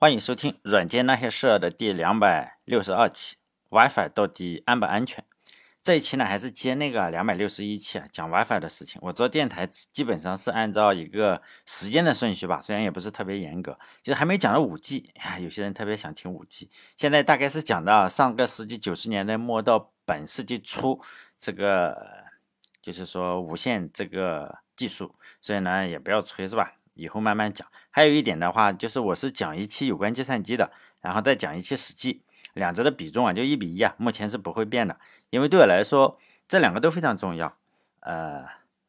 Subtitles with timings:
[0.00, 3.34] 欢迎收听《软件那些事儿》的第两百六十二期。
[3.70, 5.24] WiFi 到底安不安全？
[5.82, 9.00] 这一期呢，还是接那个两百六十一期啊，讲 WiFi 的事情。
[9.02, 13.76] 我做电台基本上是按照一个时间的顺序吧，虽然也不是特别严格。
[14.00, 16.70] 就是还没讲到五 G，有些人特别想听五 G。
[16.96, 21.02] 现在大概是讲到上个世纪九十年代末到本世纪初，
[21.36, 22.22] 这个
[22.80, 25.16] 就是说无线这个技术。
[25.40, 26.74] 所以呢，也不要吹，是吧？
[26.98, 27.66] 以后慢慢讲。
[27.90, 30.70] 还有一点的话，就是我是讲一期有关计算机的，
[31.00, 32.22] 然后再讲一期史记，
[32.54, 34.98] 两者的比重啊就一比一啊，目前是不会变的。
[35.30, 37.56] 因为对我来说，这两个都非常重要。
[38.00, 38.44] 呃，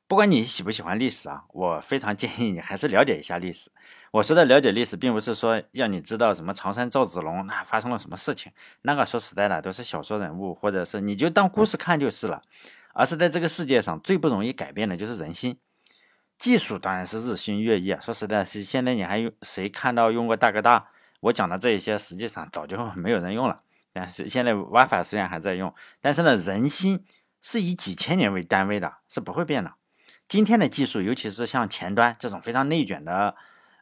[0.08, 3.72] 不管你喜不喜欢历史啊，我非常建议你还是了解一下历史。
[4.12, 8.52] 我说的了解历史，并不是说要你知道什么常山赵子龙那发生了什么事情，
[8.82, 12.42] 那个说实在的都是小说人物，或者是你就当故事看就是了。
[12.94, 15.58] 而是在这个世界上最不容易改变的就是人心。
[16.40, 18.00] 技术当然是日新月异啊！
[18.02, 20.88] 说实在，是现在你还用谁看到用过大哥大？
[21.20, 23.58] 我讲的这一些，实际上早就没有人用了。
[23.92, 27.04] 但是现在 WiFi 虽然还在用，但是呢，人心
[27.42, 29.74] 是以几千年为单位的，是不会变的。
[30.30, 33.36] 今天的技术，尤其是像前端这种非常内卷的、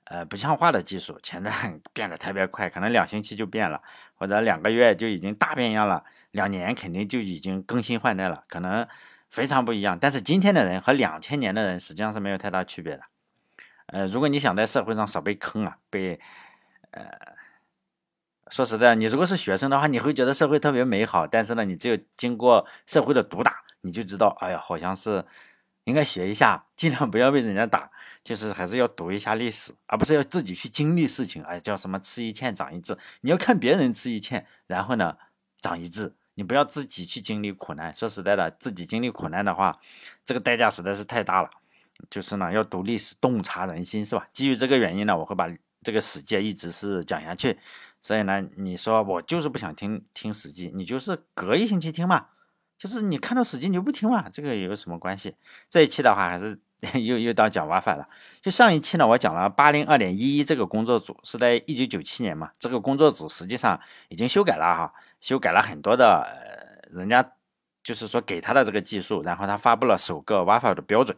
[0.06, 1.54] 呃不像话的技术，前端
[1.94, 3.80] 变得特别快，可能两星期就变了，
[4.16, 8.88] 或者两个月就已经大变样了，两年肯定就已经更新换代了，可能。
[9.30, 13.04] 非常不一样，但是今天的人和两千年的人实际上是没有太大区别的。
[13.88, 16.20] 呃，如果你想在社会上少被坑啊，被
[16.92, 17.04] 呃，
[18.50, 21.26] 说实在，你如果是学生的话，你会觉得社会特别美好。
[21.28, 25.24] 但是呢，你只有经过社会的毒打，你就知道，哎呀，好像是
[25.86, 27.90] 应该学一下，尽量不要被人家打，
[28.24, 31.42] 就是还是要读一下历史，而不是要自己去经历事情。
[31.44, 35.18] 哎，叫什么吃一堑长一智，你要看别人吃一堑，然后呢，
[35.62, 36.14] 长一智。
[36.38, 37.92] 你不要自己去经历苦难。
[37.94, 39.76] 说实在的，自己经历苦难的话，
[40.24, 41.50] 这个代价实在是太大了。
[42.12, 44.28] 就是呢，要读历史，洞察人心，是吧？
[44.32, 45.50] 基于这个原因呢，我会把
[45.82, 47.58] 这个《史记》一直是讲下去。
[48.00, 52.28] 所以呢，你说我就是不想听听《史记》，你就是隔一星期听嘛。
[52.78, 55.36] 就是你看到《史记》你就不听嘛，这个有什么关系？
[55.68, 56.60] 这一期的话，还是
[56.94, 58.08] 又又到讲 WiFi 了。
[58.42, 63.80] 就上一期呢，我讲了八零二点一一这个工作组是在一九九七年嘛，这个工作组实际上
[64.10, 64.94] 已经修改了哈。
[65.20, 67.32] 修改了很多的，呃，人家
[67.82, 71.18] 就是说给他的这个技术，然后他发布了首个 WiFi 的标准，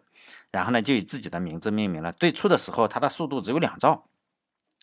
[0.53, 2.13] 然后呢就以自己的名字命名了。
[2.13, 4.05] 最初的时候，它的速度只有两兆，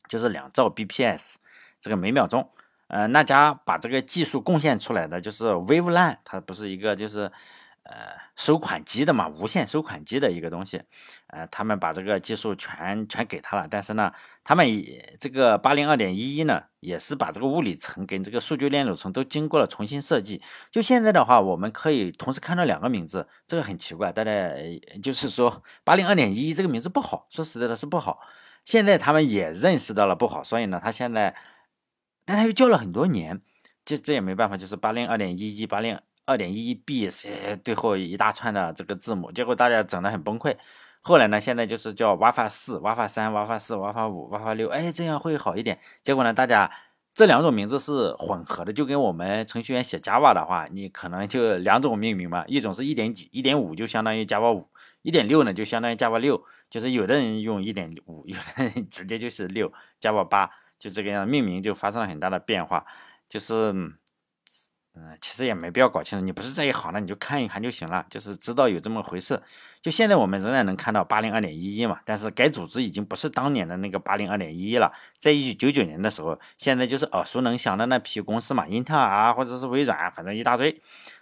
[0.07, 1.37] 就是两兆 bps
[1.81, 2.51] 这个每秒钟。
[2.89, 7.33] 呃，那家把这个技术贡献出来的就是 WaveLAN，它不是一个就是。
[7.89, 10.83] 呃，收款机的嘛，无线收款机的一个东西，
[11.29, 14.67] 呃，他们把这个技术全全给他了，但是呢，他们
[15.21, 20.43] 这个八零二点一一呢，也是把这个物理层跟这个数据链路层都经过了重新设计。
[20.69, 24.33] 就现在的话，我们可以同时看到两个名字，这个很奇怪，大家
[25.01, 28.19] 就是说八零二点一一这个名字不好，说实在的是不好。
[28.65, 31.37] 现在他们也认识到了不好，所以呢，他现在，
[32.25, 33.41] 但他又叫了很多年，
[33.85, 35.97] 这这也没办法，就是八零二点一一八零。
[36.27, 37.29] 二点一一 B 是
[37.65, 40.57] 最后一大串的这个字母，结果大家整得很崩溃。
[41.01, 45.79] 后来呢，现在就是叫 WiFi 四、WiFi 三、WiFi 四、WiFi 五、WiFi 六，哎，这样会好一点。
[46.03, 46.69] 结果呢，大家
[47.15, 54.69] 这两种名字是混合的，就跟我们程序员写 Java 的话，你可能就两种命名嘛，一种是一点几、一点五就相当于 Java 五，
[55.03, 62.85] 一点六呢就相当于 Java 六，就是有的人用一点五，有的人直接就是六 Java 八，就这个样，命名就发生了很大的变化，
[63.29, 63.73] 就是。
[64.99, 69.39] 嗯其实也没必要搞清楚，你不是这一行的，你就看一看就行了，就是知道有这么回事。
[69.83, 74.91] 就现在我们仍然能看到八零二点一一嘛，但是该组织已经不是当年的那个八零二点一一了。
[75.19, 80.81] 在一九九九年的时候，现在就是耳熟能详的那批公司嘛，英特尔啊，或者是微软，反正一大堆，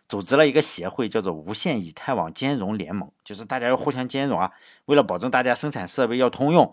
[0.09, 4.53] 组织了一个协会，叫做无线以太网兼容联盟，就是大家要互相兼容啊，
[4.87, 6.73] 为了保证大家生产设备要通用。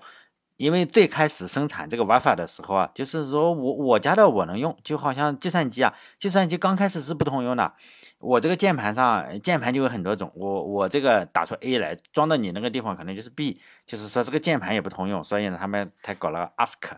[0.62, 7.74] 因为最开始生产这个 WiFi 的时候啊，就是说我我家的我能用，就好像计算机啊，计算机刚开始是不通用的。
[8.20, 15.24] 我这个键盘上键盘就有很多种，我我这个打出 A 来，装到你那个地方可能就是 B，就是说这个键盘也不通用。
[15.24, 16.92] 所以呢，他们才搞了 ASK，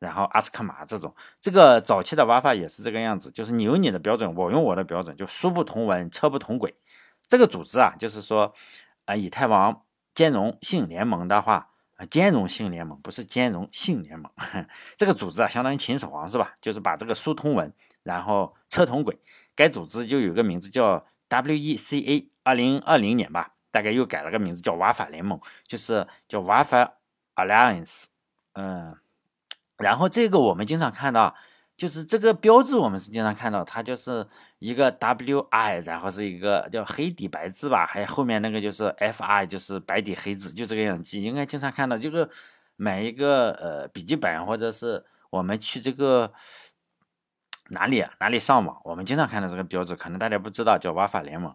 [0.00, 1.14] 然后 ASK 码这种。
[1.40, 6.74] 这个早期的 WiFi 也是这个样子，就是你用你的标准，我用我的标准，就书不同文，车不同轨。
[7.26, 8.52] 这个组织啊，就是说
[9.06, 11.70] 啊，以太网兼容性联盟的话。
[11.98, 14.32] 啊，兼容性联盟不是兼容性联盟，
[14.96, 16.54] 这个组织啊，相当于秦始皇是吧？
[16.60, 17.70] 就是把这个书通文，
[18.02, 19.18] 然后车同轨。
[19.54, 26.88] 该组织就有个名字叫 WECA，二零二零年吧，大概又改了个名字叫瓦法联盟，就是叫 WiFi
[27.34, 28.04] Alliance。
[28.54, 28.96] 嗯，
[29.76, 31.34] 然后这个我们经常看到。
[31.78, 34.26] 就是这个标志，我们是经常看到，它就是
[34.58, 41.20] 一个 W I，然后是一个叫黑底白字吧，还有后面那个就是 F I，就是白底黑字，就这个样子。
[41.20, 42.28] 应该经常看到，这个
[42.74, 46.32] 买一个呃笔记本或者是我们去这个
[47.70, 48.12] 哪里啊？
[48.18, 48.80] 哪里上网？
[48.82, 51.54] 我们经常看到这个标志，可能大家不知道，叫 WiFi 联盟。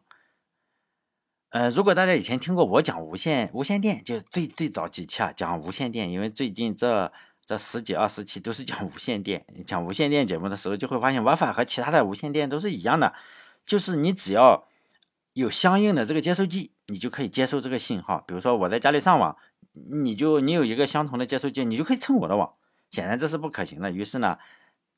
[1.50, 7.12] 呃，如果大家以前听过我讲无线无线电，就最最早几期啊，讲无线电，因为最近这
[7.46, 13.14] 这十几二十期都是讲无线电，讲无线电节目的时候，就会发现 WiFi 和其他的无线电都是一样的，
[13.66, 14.68] 就是你只要
[15.34, 18.24] 有相应的这个接收机，你就可以接收这个信号。
[18.28, 19.36] 比如说我在家里上网，
[19.74, 22.54] 你就你有一个相同的接收机，你就可以蹭我的网。
[22.90, 24.38] 显然这是不可行的，于是呢，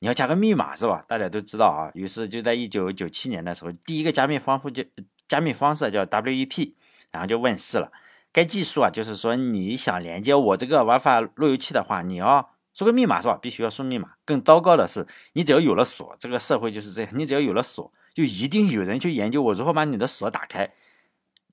[0.00, 1.04] 你要加个密码是吧？
[1.08, 4.84] 大家都知道啊，于是就在一九九七年的时候，第一个加密方式就。
[5.28, 6.74] 加密方式叫 WEP，
[7.10, 7.90] 然后就问世了。
[8.36, 13.38] 该技术啊，就是说你想连接我这个 WiFi 路由器的话，你要输个密码是吧？
[13.40, 14.10] 必须要输密码。
[14.26, 20.70] 更糟糕的是，你只要有了锁，这个社会就是这样，你只要有了锁，就一定有人去研究我如何把你的锁打开。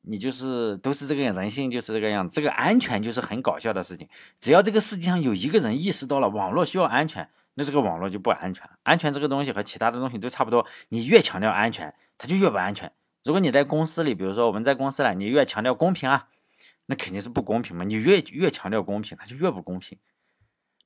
[0.01, 2.35] 你就是都是这个，人性就是这个样子。
[2.35, 4.09] 这个安全就是很搞笑的事情。
[4.37, 8.69] 只要这个世界上有一个人意识到了网络需要安全，那这个网络就不安全。
[8.83, 12.91] 安全这个东西和其他的东西都差不多，你越强调安全，它就越不安全。
[13.23, 16.27] 如果你在公司里，比如说我们在公司里，你越强调公平啊，
[16.85, 17.83] 那肯定是不公平嘛。
[17.83, 19.97] 你越越强调公平，它就越不公平。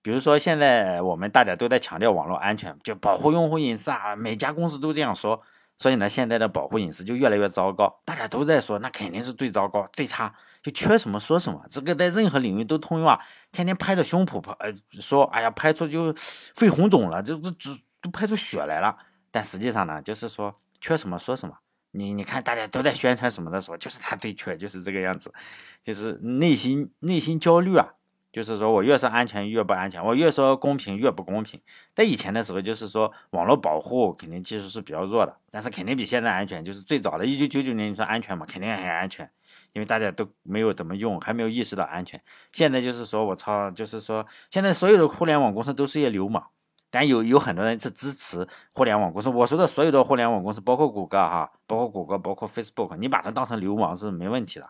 [0.01, 5.41] 比如说现在我们大家都在强调网络安全，就保护用户隐私啊，每家公司都这样说，
[5.75, 8.01] 所以呢，现在的保护隐私就越来越糟糕。
[8.05, 11.61] 大家都在说，那肯定是最糟糕、最差，就缺什么说什么。
[11.69, 13.19] 这个在任何领域都通用啊，
[13.51, 16.13] 天天拍着胸脯拍，呃，说，哎呀，拍出就
[16.55, 17.57] 肺红肿了，就都都
[18.01, 18.95] 都拍出血来了。
[19.29, 21.57] 但实际上呢，就是说缺什么说什么。
[21.91, 25.33] 你你看，大家都在宣传什么的时候，就是他最缺，就是这个样子，
[25.81, 27.87] 就是内心内心焦虑啊，
[28.31, 31.59] 就是说我越说安全越不安全，我越说公平越不公平。
[31.95, 36.63] 在以前的时候，就是说网络保护肯定技术是比较弱的，但是肯定比现在安全。
[36.63, 39.27] 就是最早的一九九九年，你说安全嘛，肯定很安全，
[39.73, 42.21] 因为大家都没有怎么用，还没有意识到安全。
[42.51, 46.47] 现在就是说我操，就是说现在所有的互联网公司都是些流氓。
[46.89, 49.29] 但有有很多人是支持互联网公司。
[49.29, 54.69] 我说的所有的互联网公司，包括谷歌哈，包括谷歌，包括 Facebook，你把它当成流氓是没问题的。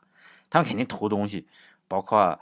[0.50, 1.48] 他们肯定偷东西，
[1.88, 2.40] 包括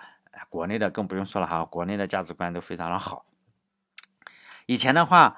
[0.50, 3.26] 国内的更不用说了哈，国内的价值观都非常的好。
[4.66, 5.38] 以前的话，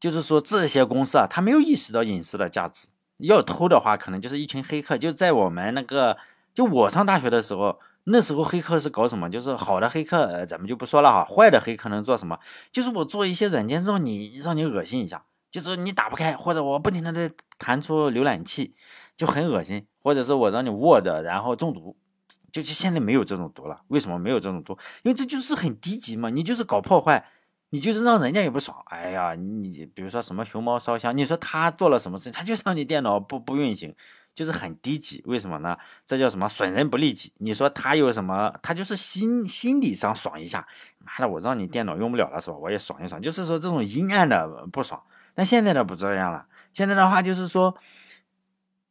[0.00, 2.88] 就是说这些公司啊，他没有意识到隐私的价值。
[3.18, 4.96] 要偷的话，可能就是一群黑客。
[4.96, 6.16] 就在我们那个，
[6.54, 7.78] 就我上大学的时候。
[8.04, 9.30] 那时候黑客是搞什么？
[9.30, 11.24] 就是好的黑客，呃，咱们就不说了哈。
[11.24, 12.38] 坏的黑客能做什么？
[12.72, 18.74] 就是我做一些软件让你让你恶心一下，就是你打不开，或者我不停的在弹出浏览器，
[19.16, 19.86] 就很恶心。
[20.02, 21.96] 或者是我让你 Word 然后中毒，
[22.50, 23.76] 就就现在没有这种毒了。
[23.86, 24.76] 为什么没有这种毒？
[25.04, 27.24] 因为这就是很低级嘛，你就是搞破坏，
[27.70, 28.76] 你就是让人家也不爽。
[28.86, 32.32] 哎呀，你比如说什么熊猫烧香，你说他做了什么事情？
[32.32, 33.94] 他就让你电脑不不运行。
[34.34, 35.76] 就是很低级，为什么呢？
[36.06, 37.32] 这叫什么损人不利己？
[37.38, 38.52] 你说他有什么？
[38.62, 40.66] 他就是心心理上爽一下，
[40.98, 42.56] 妈的，我让你电脑用不了了是吧？
[42.56, 45.02] 我也爽一爽，就是说这种阴暗的不爽。
[45.34, 47.74] 但现在的不这样了，现在的话就是说，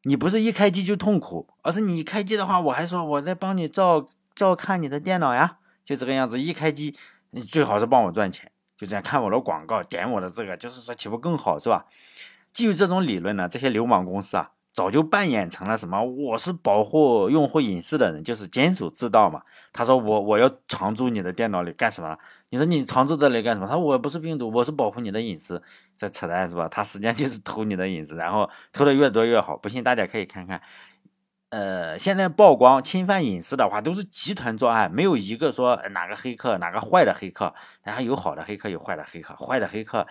[0.03, 6.39] 你不是一开机就痛苦，而是你一开机的话，我还说我在帮你照照看你的电脑呀，就这个样子。
[6.39, 6.95] 一开机，
[7.31, 11.85] 你最好是帮我赚钱，就这样看我的广告，点我的这个，就是说岂不更好是吧？
[12.53, 14.51] 基于这种理论呢，这些流氓公司啊。
[14.73, 16.01] 早就扮演成了什么？
[16.01, 19.41] 我是保护用户隐私的人，就是监守自盗嘛。
[19.73, 22.17] 他说我我要常驻你的电脑里干什么？
[22.49, 23.67] 你说你常驻这里干什么？
[23.67, 25.61] 他说我不是病毒，我是保护你的隐私。
[25.97, 26.67] 这扯淡是吧？
[26.69, 29.57] 他实际上就是偷你的隐私，然后偷的越多越好。
[29.57, 30.61] 不信大家可以看看，
[31.49, 37.53] 呃，现在曝光侵犯隐私的话，都是集团作案，没有一个说哪个黑客哪个坏的黑客，
[37.83, 40.07] 然后有好的黑客有坏的黑客，坏的黑客，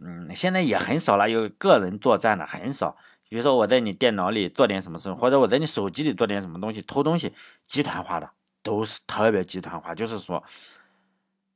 [0.00, 2.96] 嗯，现在也很少了，有个人作战的很少。
[3.28, 7.32] 比如说我在你电脑里做点什么事，或者我在你手机里做点什么东西，偷东西，
[7.66, 8.30] 集团化的
[8.62, 9.94] 都是特别集团化。
[9.94, 10.42] 就是说，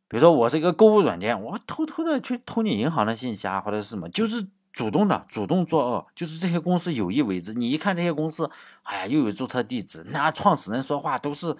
[0.08, 7.52] 比如说我是一个购物软件，我偷偷的去偷你银行的信息啊，或者是什么，就是主动的，主动作恶，就是这些公司有意为之。
[7.54, 8.50] 你一看这些公司，
[8.82, 11.56] 哎呀，又有注册地址，那创始人说话都是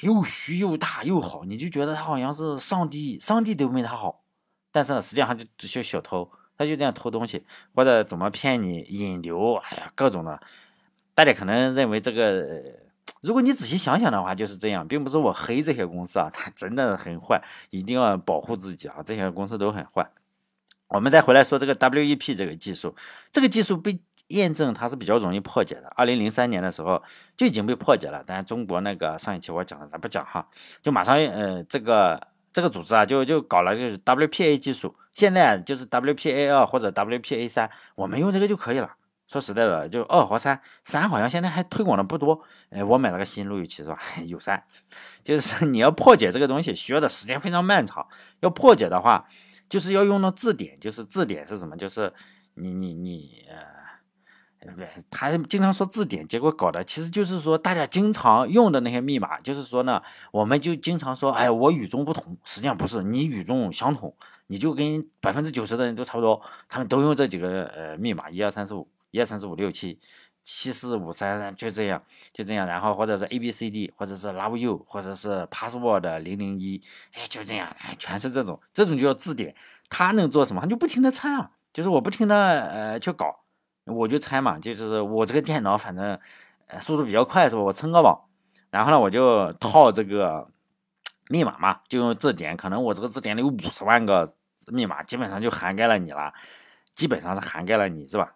[0.00, 4.22] 又虚又大又好，你就觉得他好像是上帝，上帝都没他好，
[4.72, 6.30] 但是呢实际上就只是小偷。
[6.58, 10.40] 他就这样偷东西，或者怎么骗你引流，哎呀，各种的。
[11.14, 12.60] 大家可能认为这个，
[13.22, 20.10] 如果你仔细想想的话，就是这样，并不是我黑这些公司啊， 它真的很坏，一定要保护自己啊，这些公司都很坏。
[20.88, 22.94] 我们再回来说这个 WEP 这个技术，
[23.30, 25.86] 这个技术被验证它是比较容易破解的。
[25.94, 27.00] 二零零三年的时候
[27.36, 30.48] 就已经被破解了，但中国那个上一期我讲了，咱不讲哈，
[30.82, 32.20] 就马上呃这个。
[32.50, 38.88] 这个组织啊，就就搞了就是 WPA 技术，现在就是 WPA 二或者 WPA 三，我们用这个就可以了。
[39.26, 42.40] 说实在的，就二和三，三好像现在还推广的不多。
[42.70, 43.98] 哎，我买了个新路由器是吧？
[44.26, 44.62] 有三，
[45.24, 48.06] 就是你要破解这个东西，需要的时间非常漫长。
[48.38, 49.26] 要破解的话，
[49.68, 51.76] 就是要用到字典，就是字典是什么？
[51.76, 52.12] 就是
[52.54, 53.44] 你你你
[54.60, 54.72] 呃，
[55.10, 64.14] 他经常说字典，结果搞的其实就是说大家经常用的那些密码，就是说呢，我们就经常说，哎，我与众不同，实际上不是，你与众相同。
[64.48, 70.00] 你就跟百分之九十的人都差不多，他们都用这几个呃密码，一二三四五，一二三四五六七，
[70.42, 72.02] 七四五三三，就这样，
[72.32, 79.54] 就这样，然后或者是 A B C D，或者是 Love You，或者是 Password 零零一，哎，就这样，全是这种，这种就叫字典。
[79.90, 80.62] 他能做什么？
[80.62, 83.40] 他就不停的猜啊，就是我不停的呃去搞，
[83.84, 86.18] 我就猜嘛，就是我这个电脑反正
[86.68, 87.60] 呃速度比较快是吧？
[87.60, 88.18] 我蹭个网，
[88.70, 90.48] 然后呢我就套这个
[91.28, 94.37] 密码嘛，就用字典，可能我这个字典里有五十万个。
[94.70, 96.32] 密码基本上就涵盖了你了，
[96.94, 98.34] 基本上是涵盖了你是吧？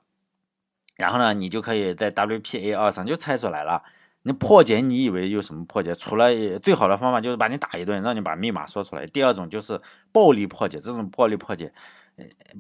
[0.97, 3.83] 然后呢，你就可以在 WPA 二上就猜出来了。
[4.23, 5.95] 你破解，你以为有什么破解？
[5.95, 9.07] 除了最好的方法就是把你打一顿，让你把密码说出来。
[9.07, 9.81] 第二种就是
[10.13, 11.73] 暴力破解，这种暴力破解，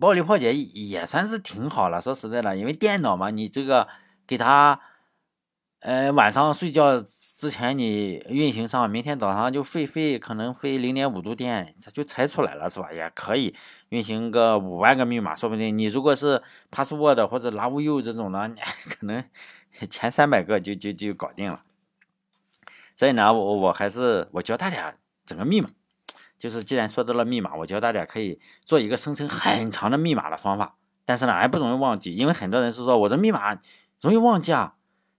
[0.00, 2.00] 暴力破解也算是挺好了。
[2.00, 3.88] 说实在的，因为电脑嘛，你这个
[4.26, 4.81] 给他。
[5.82, 12.92] 呃，晚上睡觉之前你运行上，明天早上就费费，可能费零点五度电，它就拆出来了，是吧？
[12.92, 13.52] 也可以
[13.88, 18.48] 运行个五万个密码，说不定你如果是 password 或者 love you 这种呢，
[18.88, 19.24] 可能
[19.90, 21.64] 前三百个就就就搞定了。
[22.94, 24.94] 所以呢，我我还是我教大家
[25.26, 25.68] 整个密码，
[26.38, 33.58] 就是既然说到了密码，我教大家可以做一个生成很长的密码的方法，但是呢还不容易忘记，因为很多人是说我这密码
[34.00, 34.74] 容易忘记啊。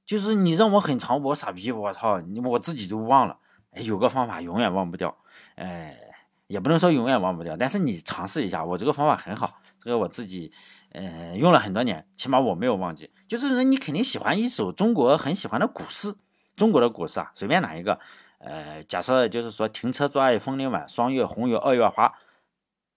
[0.05, 3.37] 就是你让我很长，我傻逼，我操，你我自己都忘了。
[3.77, 5.17] 有个方法永远忘不掉，
[5.55, 5.97] 哎，
[6.45, 10.51] 也不能说永远忘不掉，但是你尝试一下，我这个方法很好，这个我自己，
[10.91, 13.09] 呃，用了很多年，起码我没有忘记。
[13.27, 16.13] 就是你肯定喜欢一首中国很喜欢的古诗，
[16.55, 17.99] 中国的古诗啊，随便哪一个，
[18.37, 22.13] 呃，假设就是说停车坐爱枫林晚，霜叶红于二月花，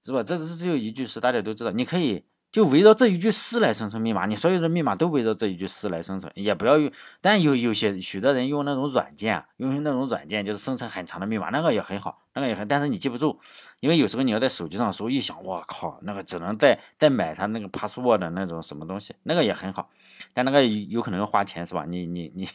[0.04, 0.22] 是吧？
[0.22, 2.26] 这只是只有一句诗，大家都知道，你可以。
[2.56, 6.90] 就围绕这一句诗来生成密码，你所有的密码都围绕这一句诗来生成，也不要用。
[7.20, 12.66] 但有有些许多人用那种软件，用那种软件就是生成很长的密码，那个也很好，那个也很。
[12.66, 13.38] 但是你记不住，
[13.80, 19.90] 因为有时候你要在手机上时候，一想，我靠，那个只能再再买它那个 password 的那种什么东西，那个也很好，
[20.32, 21.84] 但那个有可能要花钱，是吧？
[21.86, 22.48] 你你你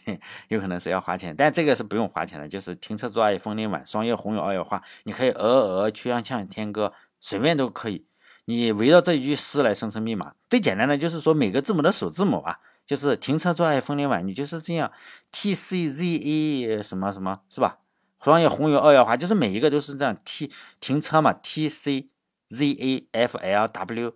[0.48, 8.08] 有可能是要花钱，但这个是不用花钱的，就是停车坐爱枫林晚，霜叶红于二月花，你可以鹅鹅曲项向天歌，随便都可以。
[8.46, 14.92] 你围绕这一句诗来生成密码，最简单的就是说每个字母的首字母啊，就是停车坐爱枫林晚，你就是这样
[15.32, 17.78] ，T C Z A 什么什么是吧？
[18.24, 22.10] 双叶红于二月花，就是每一个都是这样，T 停车嘛，T C
[22.50, 24.14] Z A F L W，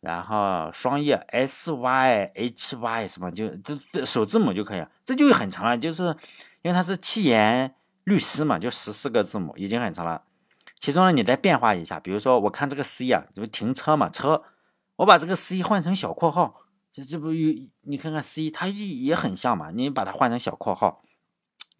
[0.00, 3.48] 然后双叶 S Y H Y 什么就
[3.92, 6.04] 这首字母就可以了，这就很长了，就是
[6.62, 10.22] 因为它是七言律诗嘛，就十四个字母已经很长了。
[10.78, 14.42] 其中呢，你再变化一下，比如说，我看这个 C 啊，这不停车嘛，车，
[14.96, 17.70] 我把这个 C 换成小括号，这这不有？
[17.82, 21.02] 你看看 C，它也很像嘛，你把它换成小括号，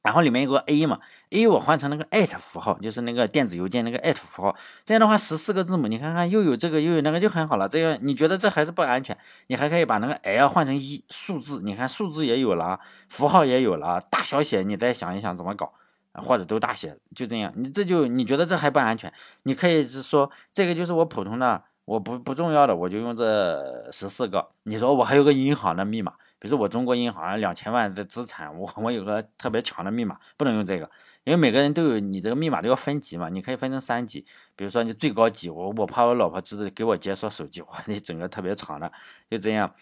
[0.03, 1.01] 然后里面有个 A 嘛
[1.31, 7.69] ，A 我换成那个 at 符号，就是那个电子邮件那个 at 符号，这样的话十四个字母，你看看又有这个又有那个就很好了。
[7.69, 9.17] 这样你觉得这还是不安全？
[9.49, 15.75] 你还可以把那个 L 换成一数字，你看数字也有了，符号也有了，大小写你再想一想怎么搞。
[16.23, 17.53] 或者都大写，就这样。
[17.57, 19.13] 你这就你觉得这还不安全？
[19.43, 24.49] 你可以是说这个就是我普通的，我不不重要的，我就用这十四个。
[24.65, 30.91] 你说我还有个银行的密码，比如说我中国银行两千万的资产，我我有个特别强的密码，不能用这个，
[31.25, 33.29] 因为每个人都有你这个密码都要分级嘛。
[33.29, 38.91] 你可以分成三级，比如说你最高级，我我怕我老婆知道给我解锁手机，哇，你整个特别长的，
[39.31, 39.75] 就这样。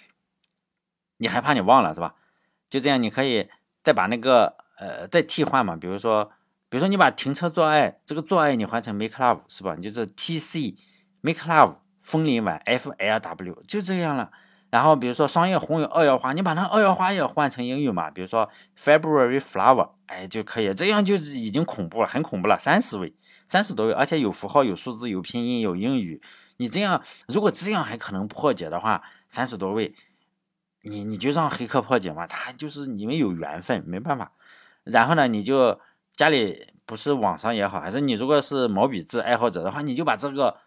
[1.19, 2.17] 你还怕你忘了是吧？
[2.69, 3.49] 就这样，你可以
[3.83, 4.64] 再把那个。
[4.79, 6.25] 呃，再替换嘛，比如说，
[6.69, 9.75] 比如说你把停车做爱这个做爱你换成 make love 是吧？
[9.77, 10.75] 你就是 T C
[11.21, 14.31] make love 枫林晚 F L W 就这样了。
[14.71, 23.15] 然后比如说双叶红于二月花，你把那二月花也换成英语嘛，比如说 February flower，哎就可以，这样就是已经恐怖了，很恐怖了，三十位，
[23.47, 26.21] 三十多位，而且有符号、有数字、有拼音、有英语。
[26.57, 29.95] 你这样如果这样还可能破解的话，三十多位，
[30.83, 34.33] 你你就让黑客破解嘛，他就是你们有缘分，没办法。
[34.85, 35.81] 然后呢，你就
[36.15, 40.59] 家里不是网上也好，还是你如果是毛笔字爱好者的话，你就把这个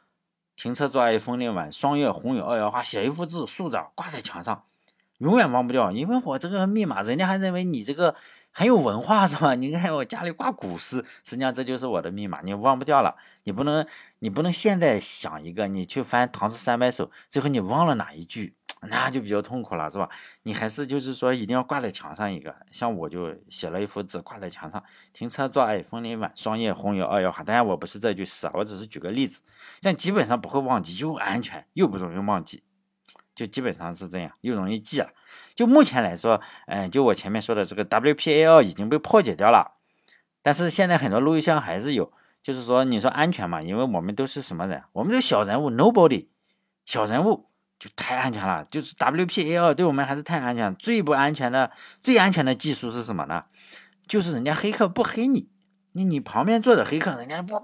[0.56, 4.64] 停车坐爱枫林晚，霜叶红于二月花写一幅字竖着挂在墙上，
[5.20, 5.92] 永远忘不掉。
[5.92, 8.16] 因为我这个密码，人家还认为你这个
[8.52, 9.54] 很有文化，是吧？
[9.54, 13.16] 你看我家里挂古诗，实际上这就是我的密码，你忘不掉了。
[13.44, 13.86] 你不能，
[14.20, 20.08] 你不能现在想一个，你去翻《唐诗三百首》，最后你忘了哪一句，那就比较痛苦了，是吧？
[20.44, 27.44] 你还是就是说一定要挂在墙上一个，像我就写了一幅字挂在墙上：停车坐爱枫林晚，霜叶红于二月花。
[27.44, 29.42] 当然我不是这句诗啊，我只是举个例子，
[29.80, 32.64] 这样基本上不会忘记，又安全又不容易忘记，
[33.34, 35.10] 就基本上是这样，又容易记了。
[35.56, 39.74] 就目前来说，嗯，就我前面说的这个 WPA2 已经被破解掉了，
[40.44, 44.84] 但是现在很多路由箱还是有，就是说你说安全嘛，因为我们都是什么人？
[44.94, 46.28] 我们是小人物，Nobody，
[46.86, 47.47] 小人物。
[47.80, 50.74] 就太安全了，就是 WPA 对我们还是太安全。
[50.76, 53.44] 最不安全的、最安全的技术是什么呢？
[54.08, 55.50] 就是人家黑客不黑你，
[55.92, 57.62] 你你旁边坐着黑客，人家不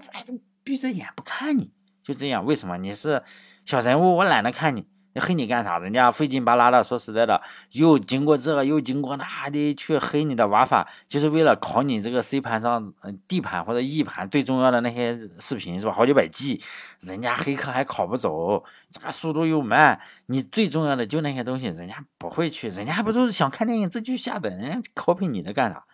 [0.62, 2.44] 闭着眼不看你，就这样。
[2.44, 2.76] 为什么？
[2.78, 3.22] 你是
[3.64, 4.86] 小人物，我懒得看你。
[5.20, 5.78] 黑你干啥？
[5.78, 7.40] 人家费劲巴拉的，说实在的，
[7.72, 12.92] 又经过这个，又经过那的去黑你的玩法，就是为了考你这个 C 盘上、
[13.28, 15.92] D 盘或者 E 盘最重要的那些视频，是吧？
[15.92, 16.60] 好几百 G，
[17.00, 20.00] 人家黑客还考不走，这个速度又慢。
[20.26, 25.84] 你最重要的就那些东西，人家不会去，人家还不是想看电影自己下载，人家 copy 你的干啥？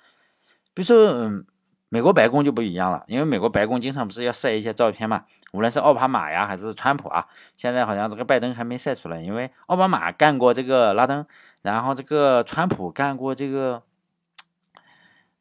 [0.72, 1.44] 比如说，嗯。
[1.92, 7.26] 美国白宫就不一样了，因为美国白宫经常不是要晒一些照片嘛，无论是奥巴马呀还是川普啊，
[7.56, 11.26] 现在好像这个拜登还没晒出来，因为奥巴马干过这个拉登，
[11.62, 13.82] 然后这个川普干过这个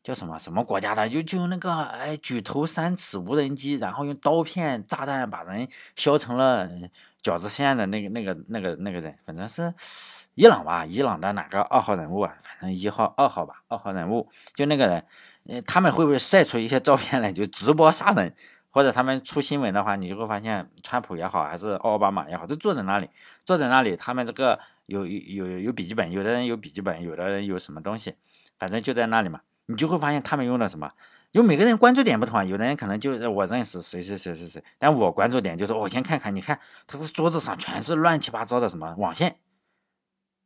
[0.03, 6.67] 叫什么什么国家的，就就那个哎举头三尺无人机，然后用刀片炸弹把人削成了
[7.21, 9.73] 饺子馅的那个那个那个那个人，反正是
[10.35, 12.33] 伊朗吧，伊朗的哪个二号人物啊？
[12.41, 15.05] 反正一号二号吧，二号人物就那个人。
[15.47, 18.35] 呃，他们会不会晒出一些照片来就直播杀人？
[18.69, 23.09] 或者他们出新闻的话，你就会发现，川普也好，还是奥巴马也好，都坐在那里，
[23.43, 23.95] 坐在那里。
[23.95, 28.15] 他们这个有有有有笔记本，有的人有笔记本，有的人有什么东西，
[28.57, 29.41] 反正就在那里嘛。
[29.65, 30.91] 你就会发现他们用的什么？
[31.31, 39.38] 因为每个人关注点不同啊，有的人可能就我认识谁谁谁谁谁，但我关注点就是我先看看，你看他的桌子上全是乱七八糟的什么网线，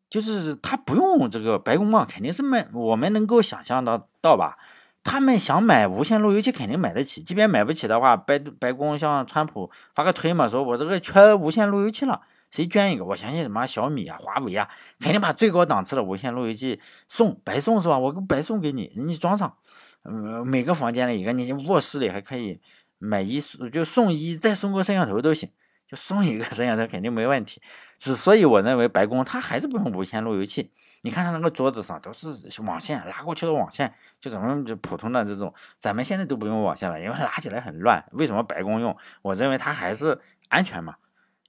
[0.10, 4.58] 就是他不用这个白宫帽，肯定是没，我们能够想象到到吧？
[5.04, 7.22] 他们想买无线路由器，肯定买得起。
[7.22, 13.04] 即便买不起的话，白白宫像川普发个推嘛，说我这个缺无线路由器了，谁捐一个？
[13.04, 14.70] 我相信什么小米啊、华为啊，
[15.00, 17.98] 肯定把最高档次的无线路由器送，白送是吧？
[17.98, 19.56] 我白送给你，你装上。
[20.04, 22.60] 嗯，每个房间里一个，你卧室里还可以
[22.98, 25.50] 买一就送一，再送个摄像头都行，
[25.88, 27.62] 就送一个 摄像头肯定没问题。
[28.00, 30.72] 之所以我认为白宫它还是不用无线路由器。
[31.06, 38.06] 你看他那个桌子上都是网线拉过去的网线，就咱们就普通的这种，咱们现在都不用网线了，因为拉起来很乱。
[38.14, 38.96] 为什么白宫用？
[39.22, 40.96] 我认为它还是安全嘛。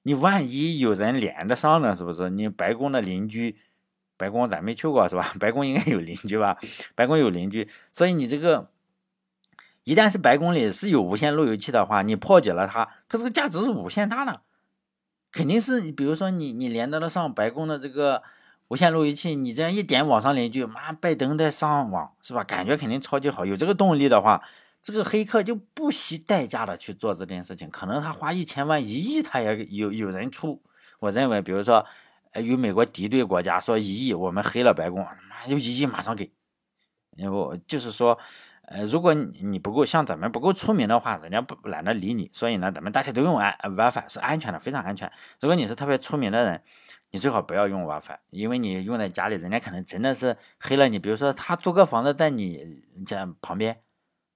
[0.03, 2.31] 你万一有人连得上呢，是不是？
[2.31, 3.57] 你白宫的邻居，
[4.17, 5.33] 白宫咱没去过是吧？
[5.39, 6.59] 白宫应该有邻居吧？
[6.97, 8.73] 白宫有邻居，所以你这个
[9.85, 14.41] 一旦是白宫里是有无线路由器的话，你破解了它，它这个价值是无限大的，
[15.31, 18.25] 肯定是比如说你你连得了上白宫的这个。
[18.69, 22.43] 无线路由器，你这样一点网上邻居，妈，拜登在上网是吧？
[22.43, 23.45] 感觉肯定超级好。
[23.45, 24.43] 有这个动力的话，
[24.81, 27.69] 这个黑客就不惜代价的去做这件事情。
[27.69, 30.63] 可能他花一千万、一亿，他也有有人出。
[30.99, 31.85] 我认为，比如说，
[32.33, 36.33] 呃与美国敌对国家说一亿，我们黑了白宫，妈就一亿马上给。
[37.17, 38.19] 因为就是说，
[38.63, 42.31] 呃，如果你不够像咱们不够出名的话，人家不懒得理你。
[42.33, 45.13] 所以呢，咱们大家都用安 WiFi 是安全的，非常安全。
[45.39, 46.63] 如果你是特别出名的人。
[47.15, 50.99] 你最好不要用 WiFi，因为你用在家里，人家可能真的是黑了你。
[50.99, 53.81] 比如说，他租个房子在你家旁边，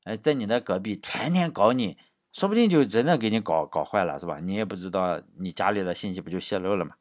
[0.04, 1.98] 哎，在你的隔壁，天天搞你，
[2.30, 4.38] 说不定就真的给你搞搞坏了，是吧？
[4.40, 6.94] 你也不知道，你家里的信息不就泄露了吗？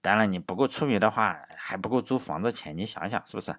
[0.00, 3.56] 当然，你不够出名的话，还不够租房子钱，你想想是不是？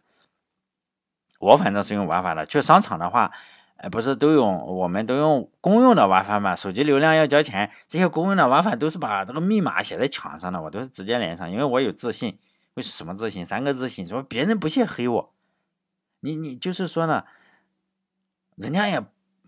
[1.40, 3.34] 我反正是用 WiFi 的，去商场的话。
[3.84, 6.56] 哎，不是都用，我们都用公用的 WiFi 嘛？
[6.56, 12.40] 手机流量要交钱，这些公用的 WiFi 都是把这个密码写在墙上的，我都是直接连上，因为我有自信。
[12.76, 13.46] 为什么自信？
[13.46, 15.34] 三个自信，说别人不屑黑我。
[16.22, 17.26] 你你就是说呢？
[18.56, 19.04] 人家也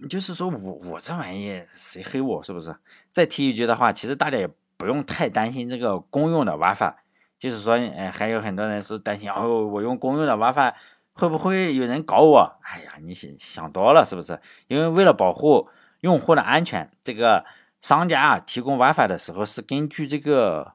[0.09, 2.75] 就是说我我这玩意谁黑我是不是？
[3.13, 6.93] 再提一句的话，其实大家也不用太担心这个公用的 WiFi，
[7.39, 10.73] 就是说，哎，还有很多人是担心哦，我用公用的 WiFi。
[11.15, 12.59] 会不会有人搞我？
[12.61, 14.37] 哎呀，你想想多了是不是？
[14.67, 15.69] 因为为了保护
[16.01, 17.45] 用户的安全，这个
[17.81, 20.73] 商家啊提供 WiFi 的时候是根据这个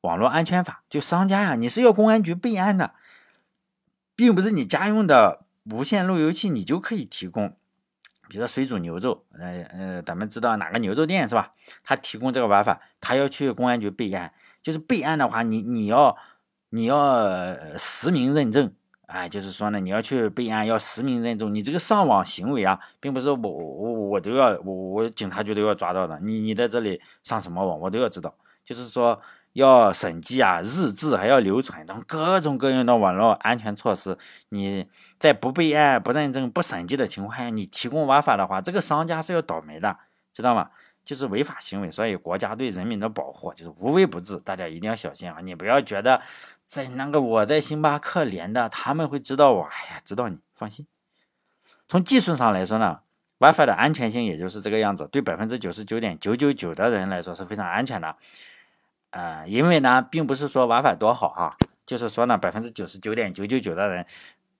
[0.00, 2.94] 网络安全法，就商家呀，你是要公安局备案的，
[4.16, 7.54] 并不是你家用的无线路由器你就可以提供。
[8.28, 11.52] 比如说水煮牛肉，呃呃，咱们知道哪个牛肉店是吧？
[11.84, 16.16] 他提供这个 WiFi，他要去公安局备案，就是备案的话，你你要
[16.70, 18.72] 你要实名认证。
[19.12, 21.54] 哎，就是说呢，你要去备案，要实名认证。
[21.54, 26.18] 你这个上网行为啊，并不是我我我都要我我警察局都要抓到的。
[26.20, 28.34] 你你在这里上什么网，我都要知道。
[28.64, 29.20] 就是说，
[29.52, 34.16] 要审计啊，日志还要留存，等各种各样的网络安全措施。
[34.48, 34.86] 你
[35.18, 39.94] 在不备案、不认证、不审计的情况下，你提供玩法的话，这个商家是要倒霉的，
[40.32, 40.70] 知道吗？
[41.04, 41.90] 就是违法行为。
[41.90, 45.38] 所以国家对人民的保护就是无微不至，大家一定要小心啊！
[45.42, 46.22] 你不要觉得
[46.66, 49.62] 在那个我在星巴克连的，他们会知道我。
[49.64, 50.86] 哎呀，知道你放心。
[51.88, 53.00] 从技术上来说呢
[53.38, 58.16] ，WiFi 的安全性也就是这个样子，对百分之九十九点九九九的人来说是非常安全的。
[59.10, 64.06] 呃，因为呢，并不是说 WiFi 多好哈，就是说呢，百分之九十九点九九九的人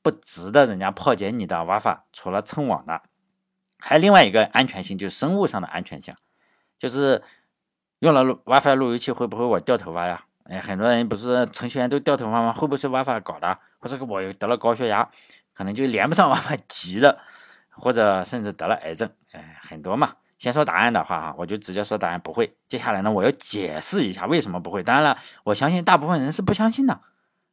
[0.02, 3.00] 不值得人家破解你的 WiFi，除了蹭网的，
[3.78, 6.14] 还另外一个安全性，就是生物上的安全性，
[6.76, 7.22] 就是
[8.00, 10.26] 用了 WiFi 路由器会不会我掉头发呀？
[10.44, 12.52] 哎，很多人不是程序员都掉头发吗？
[12.52, 13.58] 会不会是 WiFi 搞的？
[13.78, 15.08] 或者我得了高血压，
[15.54, 17.18] 可能就连不上 WiFi 急的，
[17.70, 20.14] 或者甚至得了癌症，哎，很多嘛。
[20.38, 22.56] 先说答案的话啊，我就直接说答案不会。
[22.66, 24.82] 接下来呢，我要解释一下为什么不会。
[24.82, 27.00] 当然了，我相信大部分人是不相信的。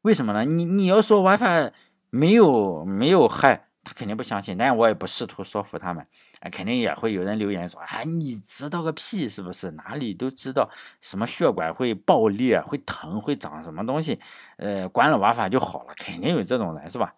[0.02, 0.44] 为什么呢？
[0.44, 1.72] 你你要说 WiFi
[2.10, 4.58] 没有没有害，他肯定不相信。
[4.58, 6.08] 但我也不试图说服他们。
[6.40, 9.72] 哎，肯定也会有人留言说：“哎，你知道个屁，是不是？
[9.72, 10.70] 哪里都知道
[11.02, 14.20] 什么血管会爆裂、会疼、会长什么东西？
[14.58, 17.14] 呃，关了 WiFi 就好了，肯定有这种人，是吧？”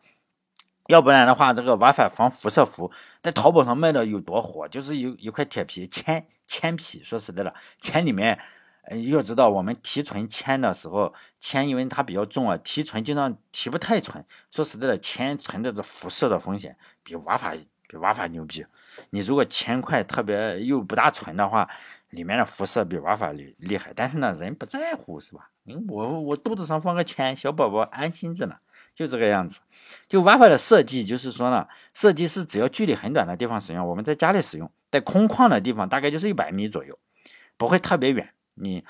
[0.88, 4.68] 要不然的话，这个 WiFi 防辐射服在淘宝上卖的有多火？
[4.68, 7.02] 就是有一块铁皮铅铅皮。
[7.04, 8.38] 说实在的，铅里面，
[8.86, 14.26] 呃，要知道我们提纯铅的时候，铅因为它比较重啊，提纯经常提不太纯。
[14.50, 17.60] 说实在的，铅存在着辐射的风险，比 WiFi
[17.92, 18.66] 比 WiFi 牛逼。
[19.10, 21.70] 你如果铅块特别又不大纯的话，
[22.12, 23.92] 里面的辐射比 WiFi 厉厉害。
[23.94, 25.50] 但是呢，人不在乎是吧？
[25.90, 28.56] 我我肚子上放个铅，小宝宝安心着呢。
[28.94, 29.62] 就这个样子，
[30.08, 36.98] 就 WiFi 的设计就是说呢，设计是只要距离很短的地方使用，我们在家里使用，在空旷的地方大概就是一百米左右，
[37.56, 38.34] 不会特别远。
[38.56, 38.84] 你，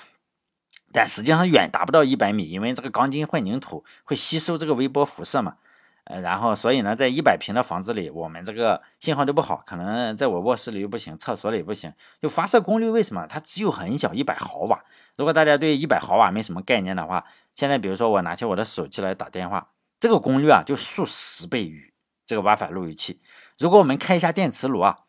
[0.91, 5.57] 但实际上远达不到一百米，因为这个钢筋混凝土会吸收这个微波辐射嘛。
[6.05, 11.93] 呃，然后所以呢，在一百平的房子里，我们这个信号都不好，可能在我卧室里又不行，厕所里不行。
[12.21, 13.27] 就发射功率为什么？
[13.27, 14.83] 它只有很小，一百毫瓦。
[15.15, 19.69] 如果大家对一百毫瓦没什么概念的话，现在比如说我拿起我的手机来打电话。
[19.99, 21.93] 这个功率啊，就数十倍于
[22.25, 23.21] 这个 WiFi 路由器。
[23.59, 25.01] 如果我们开一下电磁炉啊，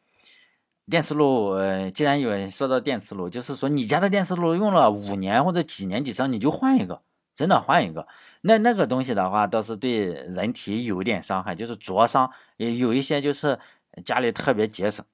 [0.90, 7.00] 电磁炉，呃，既然有人说到电磁炉，就是说你家的电磁炉用了五年或者几年几上，你就换一个，
[7.34, 8.06] 真的换一个。
[8.42, 12.30] 那那个东西的话，倒是对人体有点伤害，就是灼伤。
[12.58, 13.58] 也有一些就是
[14.04, 15.04] 家里特别节省。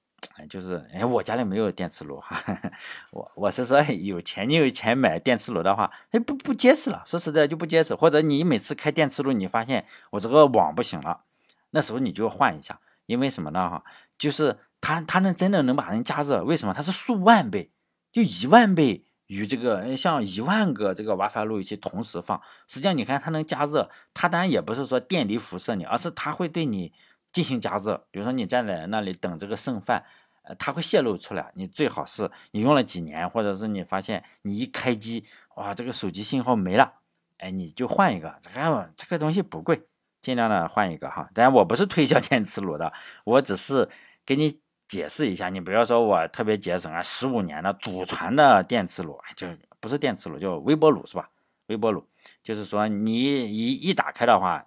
[0.48, 2.40] 就是哎，我家里没有电磁炉哈，
[3.10, 7.92] 我我是说有钱，你有钱买电磁炉的话，哎不不结实了，说实在就不结实。
[7.92, 11.22] 或者你每次开电磁炉，你发现我这个网不行了，
[11.70, 13.82] 那时候你就换一下，因为什么呢哈？
[14.16, 16.72] 就是它它能真的能把人加热，为什么？
[16.72, 17.72] 它是数万倍，
[18.12, 26.92] 就一万倍与这个像一万个这个 WiFi 路由器同时放，实际上你看它能加热，它当然也不是说电离辐射你，而是它会对你。
[27.30, 30.02] 进行加热，比如说你站在那里等这个剩饭，
[30.44, 31.52] 呃，它会泄露出来。
[31.54, 35.22] 你最好是你用了几年，或者是你发现你一开机，
[35.56, 36.90] 哇，这个手机信号没了，
[37.36, 38.34] 哎，你就换一个。
[38.40, 39.82] 这个这个东西不贵，
[40.22, 41.28] 尽量的换一个哈。
[41.34, 43.90] 当然我不是推销 电磁炉的，我只是
[44.24, 44.58] 给你
[44.88, 45.48] 解释一下。
[45.48, 49.46] 你不要说我特别节省啊，十五年的祖传的电磁炉，就
[49.78, 51.28] 不是电磁炉，叫微波炉是吧？
[51.66, 52.04] 微波炉
[52.42, 54.66] 就是说你一一打开的话，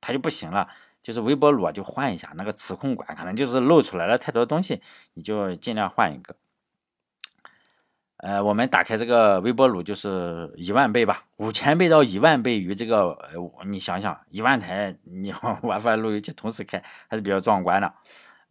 [0.00, 0.68] 它就不行了。
[1.02, 4.82] 就是微波炉啊，就换一下那个磁控管，可能就是漏出来了太多东西，
[5.14, 6.36] 你就尽量换一个。
[8.18, 17.90] 呃，我们打开这个微波炉就是一万倍吧，五千倍到一万倍于这个，呃，你想想，一万台你 WiFi 路由器同时开还是比较壮观的。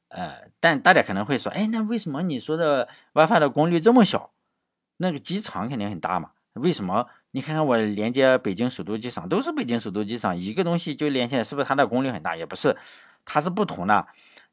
[0.10, 4.32] 呃，但大家可能会说，哎，那为什么你说的 WiFi 的功率这么小？
[4.98, 6.32] 那个机场肯定很大嘛？
[6.54, 7.08] 为什么？
[7.32, 12.36] 你看看我连接北京首都机场，都是北京首都机场，一个东西就连起来，是不是它的功率很大？
[12.36, 12.76] 也不是，
[13.24, 14.08] 它是不同的。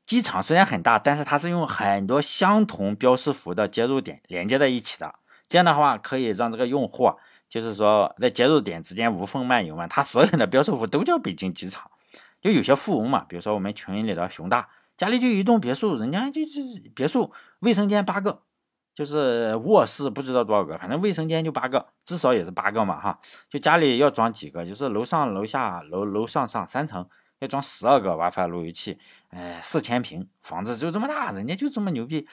[0.04, 5.14] 机场虽然很大，但是它是用很多相同标识符的接入点连接在一起的。
[5.48, 7.12] 这样的话，可以让这个用户，
[7.48, 9.88] 就是说在接入点之间无缝漫游嘛。
[9.88, 11.90] 它所有的标识符都叫北京机场。
[12.40, 16.60] 就有些富翁嘛，比如说我们群里的熊大，家里就一栋别墅，人家就是
[16.94, 18.42] 别墅，卫生间八个。
[18.94, 23.20] 就是卧室不知道多少个，反正卫生间就八个，至少也是八个嘛哈。
[23.50, 27.06] 就家里要装几个，就是楼上楼下楼楼上上三层
[27.40, 32.26] 要装十二个 WiFi 路由器，哎，四千平房子就这么大，人家就这么牛逼，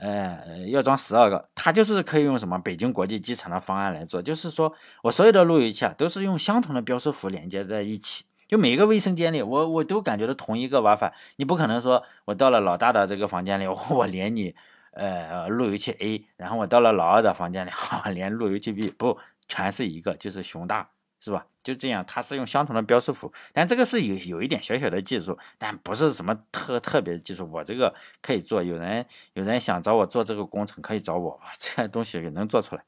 [0.00, 14.56] 呃，要装十二个，他就是可以用什么北京国际机场的方案来做，就是说我所有的路由器啊都是用相同的标识符连接在一起，就每个卫生间里我我都感觉到同一个 WiFi，你不可能说我到了老大的这个房间里 我连你。
[14.90, 17.70] 呃，路由器 A，然后我到了老二的房间里，
[18.12, 20.88] 连路由器 B，不，全是一个，就是熊大，
[21.20, 21.46] 是吧？
[21.62, 27.48] 就这样，它是用相同的标识符，但这个是有有一点小小的技术，但不是什么特特别的技术。
[27.52, 32.82] 我这个可以做，有人有人想找我做这个工程，可以找我，这东西也能做出来，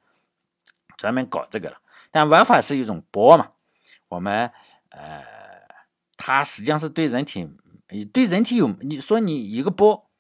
[0.97, 1.77] 专门搞这个了。
[2.11, 3.51] 但玩法是一种波嘛，
[4.09, 4.51] 我们
[4.89, 5.23] 呃，
[6.23, 7.49] 它实际上是对人体，
[8.13, 10.11] 对人体有你说你一个波。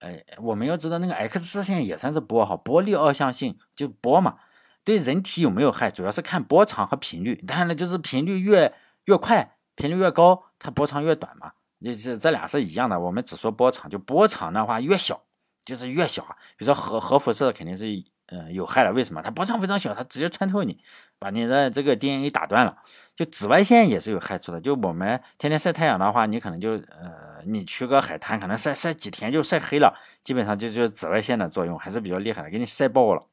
[0.00, 4.38] 哎，我们要知道那个 X 射线也算是波哈，波粒二象性就波嘛，
[4.82, 7.36] 对人体有没有害，主要是看波长和频率。
[7.46, 11.52] 当然了，就是频率越越快，频率越高，它波长越短嘛。
[11.80, 12.98] 这这这俩是一样的。
[12.98, 15.22] 我们只说波长，就波长的话越小，
[15.64, 16.24] 就是越小。
[16.56, 17.86] 比如说核核辐射肯定是。
[18.28, 18.92] 嗯，有害了。
[18.92, 19.22] 为什么？
[19.22, 20.82] 它波长非常小，它直接穿透你，
[21.18, 22.76] 把你的这个 DNA 打断了。
[23.14, 24.60] 就紫外线也是有害处的。
[24.60, 29.96] 就我们天天晒太阳的话，你可能就呃，你去个海滩，可能晒晒几天就晒黑了。
[30.24, 33.26] 基本上就就紫外线的作用还是比较厉害的，给你晒爆了。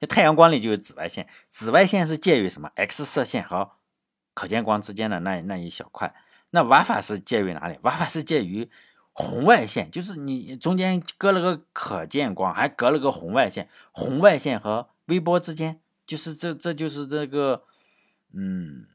[0.00, 3.70] 就太阳光里就有紫外线，紫外线是介于什么 X 射线和
[4.34, 6.12] 可见光之间的那那一小块。
[6.50, 7.78] 那瓦法是介于哪里？
[7.82, 8.68] 瓦法是介于。
[9.20, 13.68] 红外线就是你中间隔了个可见光，还隔了个红外线。
[13.90, 17.64] 红外线和微波之间，就是这这就是这个，
[18.32, 18.86] 嗯，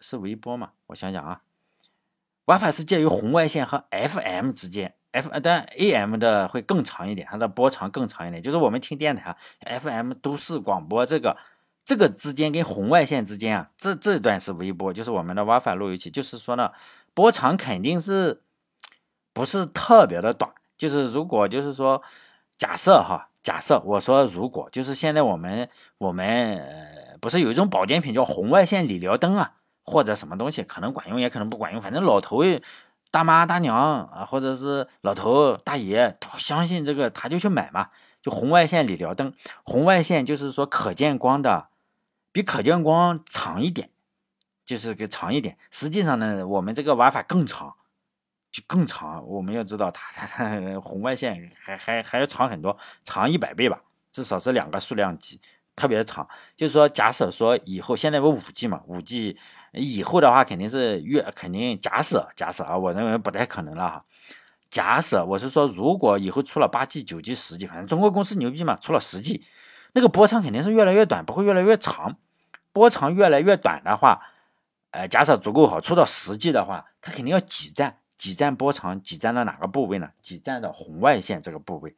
[0.00, 0.72] 是微波嘛？
[0.88, 1.42] 我想想啊
[2.46, 8.42] ，WiFi 是介于红外线和 FM 之间，F 但 AM 的会更长一点，它的波长更长一点。
[8.42, 9.36] 就是我们听电台啊
[9.78, 11.36] ，FM 都市广播这个
[11.84, 16.10] 这个之间跟红外线之间啊，这这段是微波，就是我们的 WiFi 路由器。
[16.10, 16.72] 就是说呢，
[17.14, 18.40] 波长肯定是。
[19.34, 22.00] 不是特别的短，就是如果就是说，
[22.56, 25.68] 假设哈，假设我说如果就是现在我们
[25.98, 32.42] 我们呃不是有一种保健品叫红外线理疗灯啊，或者什么东西可能管用也可能不管用，反正老头
[33.10, 37.90] 大妈大娘啊，或者是老头大爷都相信这个，他就去买嘛，
[38.22, 41.68] 就红外线理疗灯，红外线就是说可见光的
[42.30, 43.90] 比可见光长一点，
[44.64, 47.74] 就是个长一点，实际上呢，我们这个玩法更长。
[48.54, 53.80] 就更长，我们要知道它它它红外线还还还要长很多，长一百倍吧，
[54.12, 55.40] 至少是两个数量级，
[55.74, 56.24] 特别长。
[56.56, 59.36] 就是说，假设说以后现在有五 G 嘛，五 G
[59.72, 64.04] 以后的话肯定是越肯定假设假设啊，我认为不太可能了哈。
[64.70, 69.44] 假设我是说，如果以后出了八 G、九 G、十 G，反正中国公司牛逼嘛，出了十 G，
[69.94, 72.18] 那个波长肯定是越来越短，不会越来越长。
[72.72, 74.22] 波长越来越短的话，
[74.92, 77.98] 呃，假设足够好，出到十 G 的话，它肯定要挤占。
[78.16, 80.10] 挤占波长，挤占了哪个部位呢？
[80.22, 81.96] 挤占到红外线这个部位。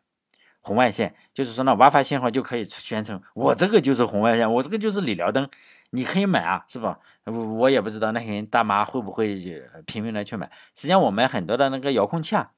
[0.61, 5.49] 红外线就是说呢，WiFi 信号就可以宣称我这个就是红外线，我这个就是理疗灯，
[5.91, 6.99] 你可以买啊，是吧？
[7.25, 10.51] 我我也不知道那些人大妈会不会拼命的去买。
[10.75, 12.51] 实际上，我们很多的那个遥控器啊，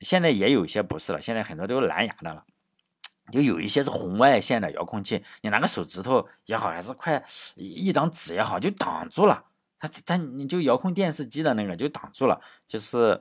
[0.00, 2.44] 现在也有一些不是了，现在很多都是蓝牙的了，
[3.30, 9.44] 就有一些是红外线的遥控器，你拿个手指头也好，还是块一张纸也好，就挡住了。
[9.78, 13.20] 它它你就遥控电视机的那个就挡住了，就是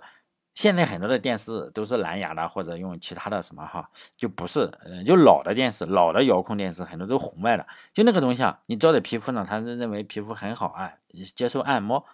[0.53, 10.93] 现在很多的电视都是蓝牙的或者用其他的什么哈，就不是，呃，就老的电视，老的遥控电视很多都红外的，就那个东西啊，你照在皮肤上，他是认为皮肤很好啊，
[11.35, 12.05] 接受按摩，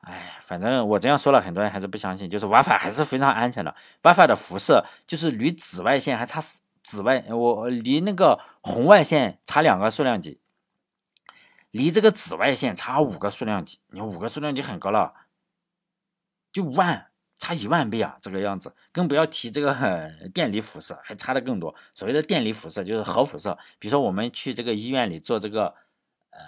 [0.00, 6.42] 哎，反正我这样说了，很多人还是不相信，就是 WiFi 还是非常安全的，WiFi 的辐射就是离紫外线还差
[6.82, 10.40] 紫外，我离那个红外线差两个数量级。
[11.74, 15.12] 离这个紫外线差五个数量级，你五个数量级很高了，
[16.52, 19.74] 就万差一万倍啊，这个样子，更不要提这个
[20.32, 21.74] 电离辐射，还差的更多。
[21.92, 25.74] 所谓的电离辐射就是核辐射，比如说我们去这个医院里做这个
[26.30, 26.40] 呃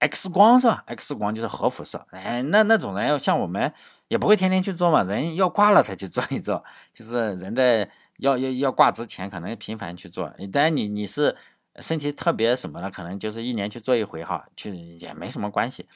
[0.00, 3.72] X 光是吧？X 光就是核辐射，哎，那那种人要像我们
[4.08, 11.34] 也不会天天去做嘛，人要挂了才去做一做，就是人在要要要挂之前可能频繁去做，但你你是。
[11.76, 15.86] 身体特别什么的，可能就是一年去做一回哈，去也没什么关系，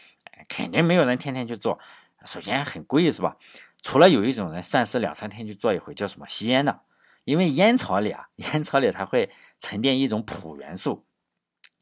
[0.48, 1.78] 肯定没有人天天去做。
[2.24, 3.36] 首先很贵是吧？
[3.82, 6.80] 除了有一种人算是两三天去做一回，叫什么吸烟的，
[7.24, 11.04] 因为烟草里啊，烟草里它会沉淀一种砒元素，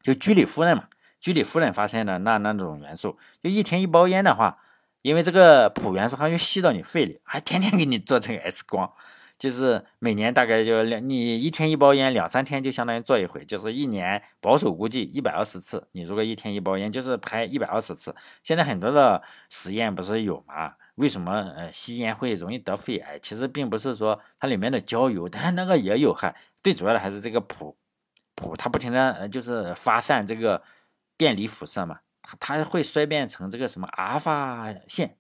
[0.02, 0.88] 就居里夫人嘛，
[1.20, 4.58] 居里夫人发现的那那种元素，就一天一包烟的话，
[5.02, 8.92] 因为这个砒元素它就吸到你肺里，还天天给你做这个 X 光。
[9.38, 15.88] 就是每年大概就两，你一天一包烟，两三天就相当于做一回，就是一年保守估计一百二十次。
[15.92, 18.14] 你如果一天一包烟，就是拍一百二十次。
[18.44, 20.74] 现在很多的实验不是有吗？
[20.96, 23.18] 为什么呃吸烟会容易得肺癌？
[23.18, 26.36] 其实并不是说它里面的焦油，但那个也有害。
[26.62, 27.76] 最主要的还是这个普
[28.34, 30.62] 普它不停的呃就是发散这个
[31.16, 35.16] 电离辐射嘛，它它会衰变成这个什么阿尔法线，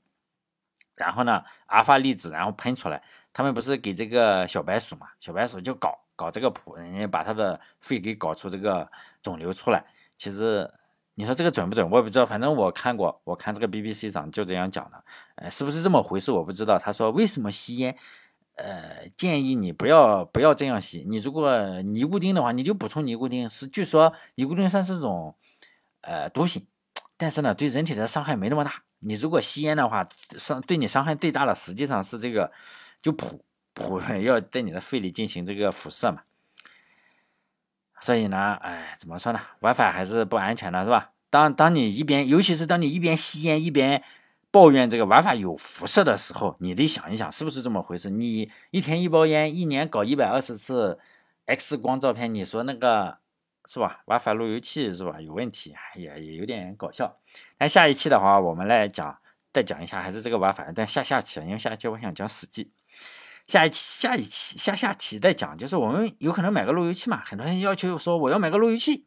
[0.94, 3.02] 然后呢阿尔法粒子然后喷出来。
[3.32, 5.08] 他们不是给这个小白鼠嘛？
[5.20, 8.90] 小白鼠就搞搞这个谱，人家把他的肺给搞出这个
[9.22, 9.84] 肿瘤出来。
[10.18, 10.70] 其实
[11.14, 12.26] 你说这个准不准，我也不知道。
[12.26, 15.04] 反正我看过，我看这个 BBC 上就这样讲的。
[15.36, 16.30] 呃，是不是这么回事？
[16.32, 16.78] 我不知道。
[16.78, 17.96] 他说为什么吸烟？
[18.56, 21.04] 呃，建议你不要不要这样吸。
[21.08, 23.48] 你如果尼古丁的话，你就补充尼古丁。
[23.48, 25.34] 是据说尼古丁算是种
[26.02, 26.66] 呃毒品，
[27.16, 28.82] 但是呢，对人体的伤害没那么大。
[29.00, 32.52] 你如果吸烟的话，伤对你伤害最大的实际上是这个，
[33.02, 36.22] 就普普 要在你的肺里进行这个辐射嘛。
[38.00, 41.12] 所以呢，哎，怎么说呢？WiFi 还是不安全的，是吧？
[41.28, 44.02] 当当你一边，尤其是当你一边吸烟一边
[44.50, 48.08] 抱怨这个 WiFi 有辐射的时候，你得想一想是不是这么回事。
[48.08, 50.98] 你一天一包烟，一年搞一百二十次
[51.46, 53.18] X 光照片，你说那个？
[53.64, 55.20] 是吧？WiFi 路由器是吧？
[55.20, 57.20] 有问题也也有点搞笑。
[57.58, 59.16] 那下一期的话，我们来讲，
[59.52, 60.72] 再讲一下还是这个 WiFi。
[60.74, 62.64] 但下下期，因为下期我想讲《史记》，
[63.46, 65.56] 下一期下一期下下期再讲。
[65.56, 69.06] 就是我们有可能买个路由器嘛，很多人要求说我要买个路由器，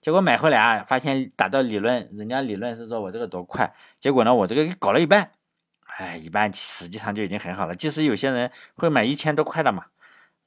[0.00, 5.30] 结果买回来啊，发现打到理论，人家理论是说我这个多快，结果呢，我这个搞了一半，
[5.96, 7.74] 哎，一半实际上就已经很好了。
[7.74, 9.86] 即使有些人会买一千多块的嘛。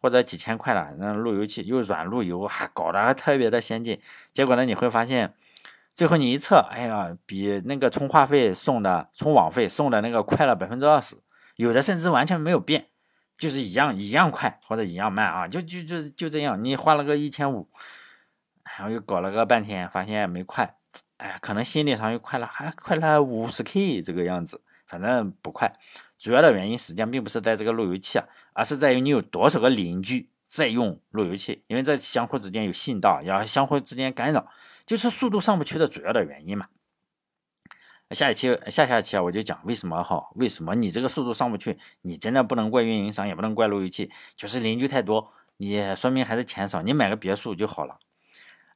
[0.02, 4.00] 或者几千块了，那路由器又软路由，还搞得还特别的先进。
[4.32, 5.34] 结果呢，你会发现，
[5.94, 11.18] 最后你一测，哎呀，比那个充话费送的、充网费送的那个快了百分之二十，
[11.58, 12.86] 有的甚至完全没有变，
[13.40, 16.62] 就是一样一样快或者一样慢啊，就就就就这样。
[16.62, 17.70] 你花了个一千五，
[18.78, 20.76] 然后又搞了个半天，发现没快，
[21.18, 25.74] 哎，可能心理上又快了，还快了五十 K 这个样子，反正不快。
[26.18, 34.46] 主要的原因实际上并不是在这个路由器啊，而是在于你有多少个邻居在用路由器，因为这相互之间有信道，要相互之间干扰，
[34.86, 36.68] 就是速度上不去的主要的原因嘛。
[38.12, 48.00] 下一期、下下期啊，我就讲为什么哈，为什么你这个速度上不去，你真的不能怪运营商，也不能怪路由器，就是邻居太多，你说明还是钱少，你买个别墅就好了。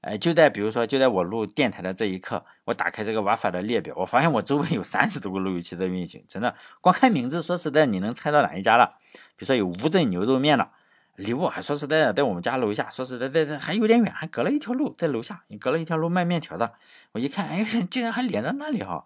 [0.01, 8.97] 哎，就在比如说，就在我录电台的这一刻，我打开这个 WiFi 的列表，我发现我周围有三十多个路由器在运行，真的，光看名字，说实在，你能猜到哪一家了？
[9.35, 10.71] 比如说有乌镇牛肉面了，
[11.15, 16.73] 离我还说实在的，在我们家楼下，说实在，在在还有点远，还隔了一条路，在楼下，你隔了一条路卖面条的，
[17.13, 19.05] 我一看，哎， 竟然还连到那里哈，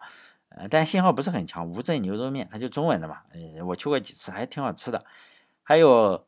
[0.49, 1.67] 呃，但信号不是很强。
[1.69, 5.05] 乌镇牛肉面，它就中文的嘛，呃，我去过几次，还挺好吃的，
[5.63, 6.25] 还有。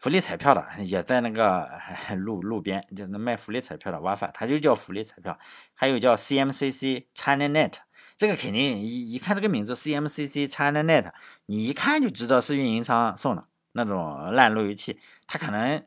[0.00, 1.68] 福利彩票的也在那个
[2.18, 5.36] 路路边，就那卖福利彩票的 WiFi，它就叫福利彩票。
[5.74, 7.72] 还有叫 CMCC ChinaNet，
[8.16, 11.10] 这个肯定一一看这个名字 CMCC ChinaNet，
[11.46, 13.48] 你一看就知道是运营商送的
[13.78, 15.00] 那种烂路由器。
[15.26, 15.82] 他可能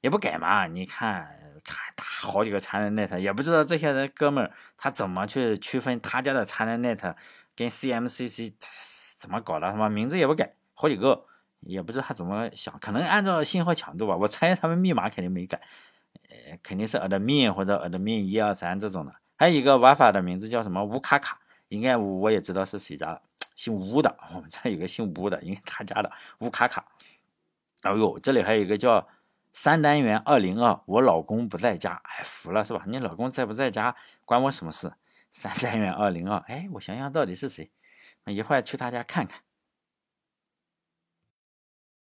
[0.00, 7.14] 也不改嘛，你看差打好几个 ChinaNet，也不知道这些人哥们儿他怎么去区分他家的 ChinaNet
[7.54, 8.54] 跟 CMCC
[9.20, 11.26] 怎么搞的，什么名字也不改，好几个。
[11.66, 14.14] 也不知道他怎么想，可能按照信号强度吧。
[14.14, 15.58] 我猜他们密码肯定没改，
[16.28, 19.14] 呃，肯定是 admin 或者 admin 一二三这种的。
[19.38, 23.22] 还有一个玩法的名字叫什么吴卡卡，应该我也知道是谁家的，
[23.56, 24.14] 姓吴的。
[24.34, 26.84] 我们这有个姓吴的，应该他家的吴卡卡。
[27.84, 29.06] 哎呦，这里还有一个叫
[29.52, 32.82] 三单元二零二，我老公不在家，哎，服了是吧？
[32.86, 33.94] 你老公在不在家
[34.24, 34.90] 关我什么事？
[35.30, 37.70] 三单元二零二，哎，我想想到底是谁？
[38.24, 39.43] 一会儿去他家看看。